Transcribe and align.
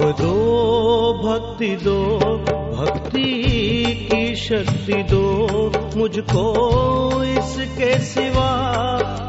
भाव 0.00 0.12
दो, 0.12 1.22
भक्ति 1.24 1.66
दो, 1.66 2.18
भक्ति 2.48 3.42
की 4.12 4.36
शक्ति 4.36 4.92
दो। 4.92 5.46
मुझको 5.96 6.44
इसके 7.22 7.98
सिवा 7.98 8.72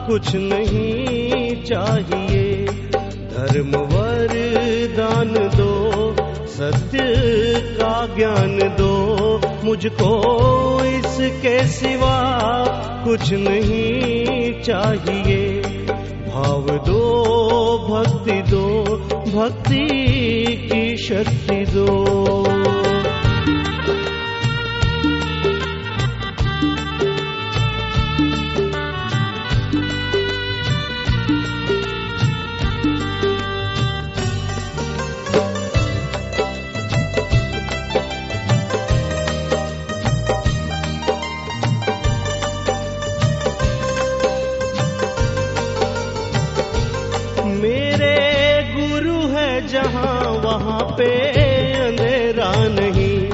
कुछ 0.09 0.35
नहीं 0.35 1.63
चाहिए। 1.63 2.65
धर्म 3.07 3.75
वरदान 3.75 5.33
दो, 5.33 5.91
सत्य 6.47 6.99
का 7.81 8.15
ज्ञान 8.17 8.59
दो। 8.59 9.01
मुझको 9.63 10.11
इसके 10.83 11.67
सिवा 11.67 12.39
कुछ 13.07 13.33
नहीं 13.33 14.61
चाहिए। 14.61 15.61
भाव 16.27 16.61
दो, 16.61 17.11
भक्ति 17.89 18.41
दो, 18.51 18.83
भक्ति 19.35 20.00
की 21.11 21.65
वहाँ 50.51 50.95
पे 50.97 51.31
अंधेरा 51.87 52.51
नहीं। 52.55 53.29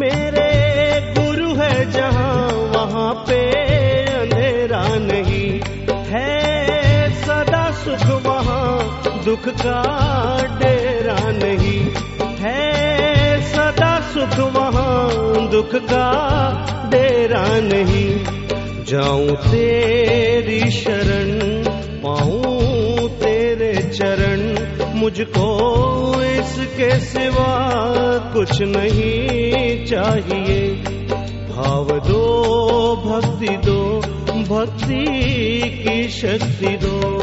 मेरे 0.00 1.14
गुरु 1.18 1.54
है 1.54 1.90
जहाँ, 1.90 2.52
वहाँ 2.52 3.14
पे 3.14 3.50
अंधेरा 4.04 4.84
नहीं। 4.88 5.60
है 5.90 7.10
सदा 7.22 7.70
सुख 7.70 8.26
वहाँ, 8.26 9.02
दुख 9.24 9.48
का 9.48 9.82
डेरा 10.58 11.30
नहीं। 11.30 11.90
है 12.38 13.42
सदा 13.42 14.00
सुख 14.00 14.54
वहाँ, 14.54 15.10
दुख 15.50 15.74
का 15.74 16.08
डेरा 16.88 17.44
नहीं। 17.48 18.24
जाऊँ 18.84 19.36
तेरी 19.36 20.70
शरण, 20.70 21.40
पाऊँ 22.02 23.08
तेरे 23.08 23.82
चरण, 23.82 24.72
मुझको 24.94 26.21
इसके 26.42 26.90
सिवा 27.00 27.50
कुछ 28.34 28.62
नहीं 28.62 29.84
चाहिए। 29.86 30.70
भाव 31.50 31.86
दो 32.08 32.22
भक्ति 33.06 33.56
दो 33.66 33.80
भक्ति 34.50 35.04
की 35.84 36.08
शक्ति 36.08 36.76
दो। 36.76 37.21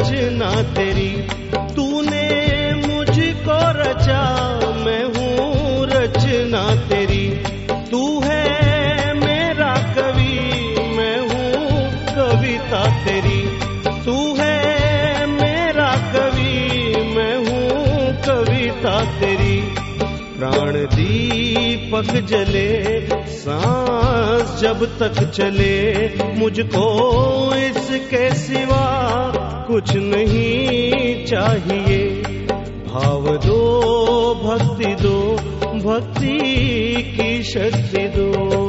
रचना 0.00 0.62
तेरी। 0.62 1.10
तूने 1.74 2.26
मुझको 2.74 3.58
रचा, 3.80 4.22
मैं 4.84 5.04
हूँ 5.04 5.86
रचना 5.86 6.74
तेरी। 6.74 7.28
तू 7.90 8.20
है 8.24 9.14
मेरा 9.14 9.74
कवि, 9.74 10.38
मैं 10.96 11.18
हूँ 11.18 11.90
कविता 12.16 13.04
तेरी। 13.04 13.58
तू 14.04 14.34
है 14.38 15.26
मेरा 15.26 15.96
कवि, 16.12 16.94
मैं 17.16 17.36
हूँ 17.36 18.16
कविता 18.24 19.20
तेरी। 19.20 19.60
प्राण 20.38 20.72
दीपक 20.72 22.26
जले, 22.26 23.00
सांस 23.26 24.60
जब 24.60 24.98
तक 24.98 25.30
चले, 25.30 26.08
मुझको 26.38 26.86
इसके 27.56 28.34
सिवा 28.34 28.75
कुछ 29.76 29.96
नहीं 29.96 31.26
चाहिए। 31.26 32.22
भाव 32.86 33.36
दो 33.36 33.58
भक्ति 34.44 34.94
दो 34.94 35.36
भक्ति 35.78 36.38
की 37.16 37.42
शक्ति 37.42 38.08
दो। 38.08 38.65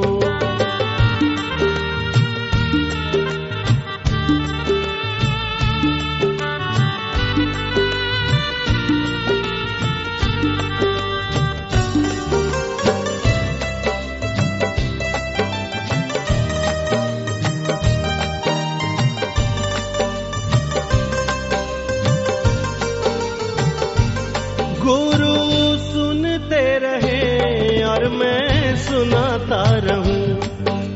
सुनाता 28.78 29.64
रहूँ। 29.78 30.40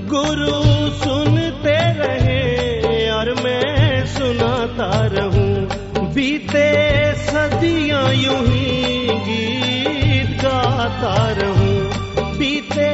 गुरु 0.07 0.61
सुनते 0.89 1.77
रहे 1.99 3.09
और 3.09 3.33
मैं 3.33 4.05
सुनाता 4.05 5.05
रहूँ। 5.05 5.67
बीते 6.13 6.67
सदियाँ 7.15 8.13
यूँ 8.13 8.39
ही 8.39 9.07
गीत 9.07 10.41
गाता 10.43 11.31
रहूँ। 11.31 12.37
बीते 12.37 12.89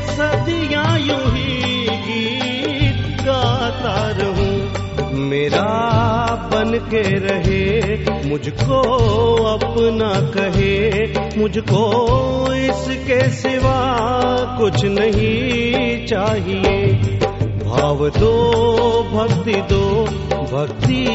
सदियाँ 0.00 0.98
यूँ 0.98 1.24
ही 1.24 1.86
गीत 2.06 3.20
गाता 3.20 4.10
रहूँ। 4.10 5.14
मेरा 5.14 5.62
बन 6.52 6.78
के 6.78 7.02
रहे, 7.18 7.96
मुझको 8.28 8.82
अपना 9.44 10.12
कहे, 10.30 11.06
मुझको 11.38 12.12
सिवा 12.72 12.91
कुछ 14.62 14.84
नहीं 14.84 16.06
चाहिए। 16.06 16.86
भाव 17.64 18.08
दो, 18.08 18.32
भक्ति 19.12 19.52
दो, 19.52 20.04
भक्ति 20.52 21.06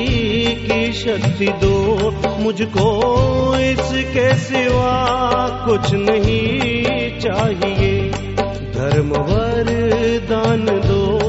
की 0.66 0.94
शक्ति 0.94 1.48
दो। 1.48 2.14
मुझको 2.40 2.94
इसके 3.60 4.36
सिवा 4.36 5.48
कुछ 5.70 5.94
नहीं 5.94 7.20
चाहिए। 7.20 8.10
धर्म 8.76 9.10
वरदान 9.10 10.66
दो, 10.66 11.20